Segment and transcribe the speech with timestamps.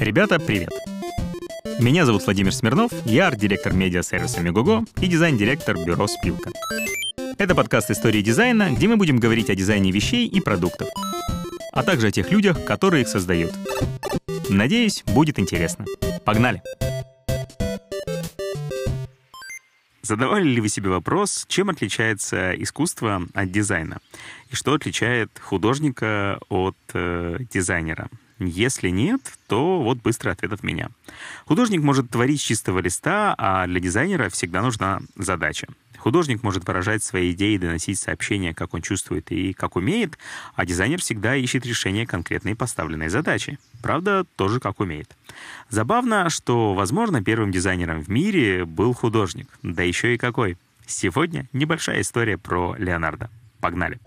[0.00, 0.70] Ребята, привет!
[1.80, 6.50] Меня зовут Владимир Смирнов, я арт-директор медиа-сервиса Мегого и дизайн-директор бюро «Спилка».
[7.38, 10.88] Это подкаст истории дизайна, где мы будем говорить о дизайне вещей и продуктов,
[11.72, 13.52] а также о тех людях, которые их создают.
[14.48, 15.86] Надеюсь, будет интересно.
[16.24, 16.62] Погнали!
[20.02, 24.00] Задавали ли вы себе вопрос, чем отличается искусство от дизайна?
[24.50, 28.08] И что отличает художника от э, дизайнера?
[28.46, 30.88] Если нет, то вот быстрый ответ от меня.
[31.46, 35.68] Художник может творить с чистого листа, а для дизайнера всегда нужна задача.
[36.02, 40.18] Художник может выражать свои идеи, доносить сообщения, как он чувствует и как умеет,
[40.56, 43.56] а дизайнер всегда ищет решение конкретной поставленной задачи.
[43.82, 45.16] Правда, тоже как умеет.
[45.70, 49.46] Забавно, что, возможно, первым дизайнером в мире был художник.
[49.62, 50.56] Да еще и какой.
[50.86, 53.30] Сегодня небольшая история про Леонардо.
[53.60, 54.00] Погнали!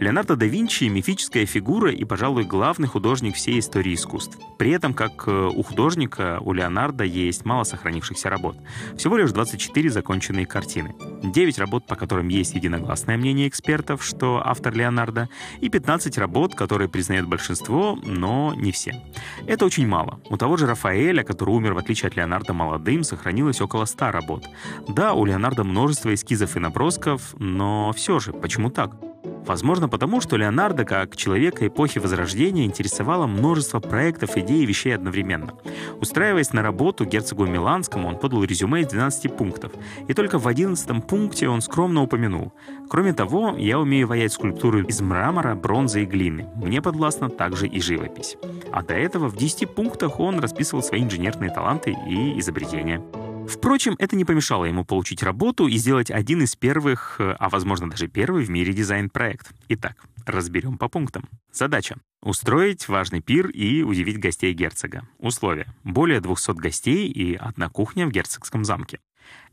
[0.00, 4.38] Леонардо да Винчи— мифическая фигура и, пожалуй, главный художник всей истории искусств.
[4.58, 8.56] При этом, как э, у художника, у Леонардо есть мало сохранившихся работ.
[8.96, 10.94] Всего лишь 24 законченные картины.
[11.22, 15.28] 9 работ, по которым есть единогласное мнение экспертов, что автор Леонардо,
[15.60, 19.02] и 15 работ, которые признает большинство, но не все.
[19.46, 20.18] Это очень мало.
[20.30, 24.46] У того же Рафаэля, который умер в отличие от Леонардо молодым, сохранилось около 100 работ.
[24.88, 29.09] Да, у Леонардо множество эскизов и набросков, но все же, почему так?
[29.46, 35.54] Возможно, потому что Леонардо, как человека эпохи Возрождения, интересовало множество проектов, идей и вещей одновременно.
[36.00, 39.72] Устраиваясь на работу герцогу Миланскому, он подал резюме из 12 пунктов,
[40.08, 42.52] и только в 11 пункте он скромно упомянул.
[42.88, 46.48] Кроме того, я умею ваять скульптуры из мрамора, бронзы и глины.
[46.56, 48.36] Мне подвластна также и живопись.
[48.72, 53.02] А до этого в 10 пунктах он расписывал свои инженерные таланты и изобретения.
[53.50, 57.90] Впрочем, это не помешало ему получить работу и сделать один из первых, э, а возможно
[57.90, 59.50] даже первый в мире дизайн-проект.
[59.68, 61.28] Итак, разберем по пунктам.
[61.52, 61.96] Задача.
[62.22, 65.02] Устроить важный пир и удивить гостей герцога.
[65.18, 65.66] Условия.
[65.82, 69.00] Более 200 гостей и одна кухня в герцогском замке.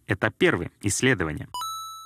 [0.06, 0.70] Этап первый.
[0.82, 1.48] Исследование.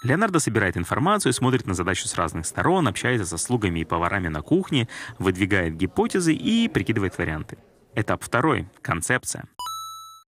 [0.04, 4.42] Леонардо собирает информацию, смотрит на задачу с разных сторон, общается со слугами и поварами на
[4.42, 4.88] кухне,
[5.20, 7.58] выдвигает гипотезы и прикидывает варианты.
[7.96, 8.68] Этап второй.
[8.82, 9.44] Концепция.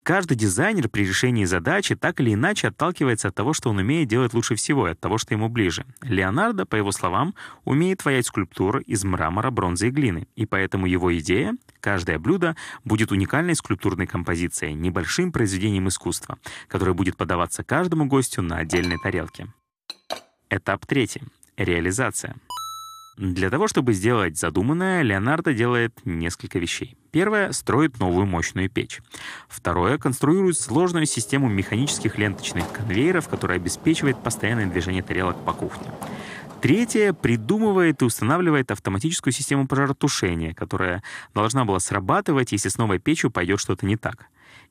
[0.04, 4.34] Каждый дизайнер при решении задачи так или иначе отталкивается от того, что он умеет делать
[4.34, 5.86] лучше всего, и от того, что ему ближе.
[6.02, 7.34] Леонардо, по его словам,
[7.64, 13.14] умеет ваять скульптуры из мрамора, бронзы и глины, и поэтому его идея— каждое блюдо будет
[13.14, 16.38] уникальной скульптурной композицией, небольшим произведением искусства,
[16.68, 19.48] которое будет подаваться каждому гостю на отдельной тарелке.
[20.50, 21.22] Этап третий.
[21.56, 22.36] Реализация.
[23.18, 26.98] Для того, чтобы сделать задуманное, Леонардо делает несколько вещей.
[27.12, 29.02] Первое— строит новую мощную печь.
[29.48, 35.86] Второе— конструирует сложную систему механических ленточных конвейеров, которая обеспечивает постоянное движение тарелок по кухне.
[36.64, 41.04] Третье— придумывает и устанавливает автоматическую систему пожаротушения, которая
[41.36, 44.28] должна была срабатывать, если с новой печью пойдет что-то не так.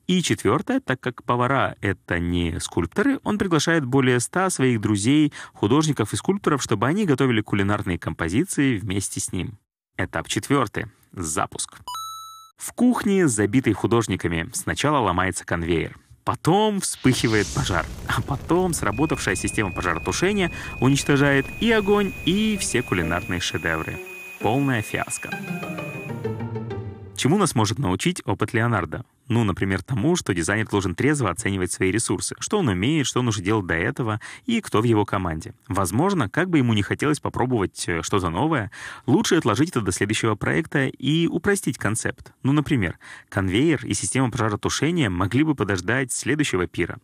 [0.07, 6.13] И четвертое, так как повара— это не скульпторы, он приглашает более ста своих друзей, художников
[6.13, 9.59] и скульпторов, чтобы они готовили кулинарные композиции вместе с ним.
[9.95, 11.77] Этап четвертый— запуск.
[12.57, 15.95] В кухне, забитой художниками, сначала ломается конвейер.
[16.23, 23.99] Потом вспыхивает пожар, а потом сработавшая система пожаротушения уничтожает и огонь, и все кулинарные шедевры.
[24.39, 25.29] Полная фиаско.
[27.15, 29.05] Чему нас может научить опыт Леонардо?
[29.27, 33.27] Ну, например, тому, что дизайнер должен трезво оценивать свои ресурсы, что он умеет, что он
[33.29, 35.53] уже делал до этого и кто в его команде.
[35.67, 38.71] Возможно, как бы ему не хотелось попробовать э, что-то новое,
[39.05, 42.33] лучше отложить это до следующего проекта и упростить концепт.
[42.43, 46.97] Ну, например, конвейер и система пожаротушения могли бы подождать следующего пира.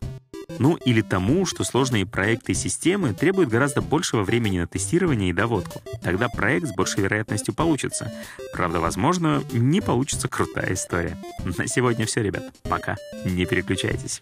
[0.60, 5.34] Ну или тому, что сложные проекты и системы требуют гораздо большего времени на тестирование и
[5.34, 5.82] доводку.
[6.04, 8.12] Тогда проект с большей вероятностью получится.
[8.54, 11.18] Правда, возможно, не получится крутая история.
[11.58, 12.44] На сегодня все, ребят.
[12.64, 12.98] Пока.
[13.26, 14.22] Не переключайтесь.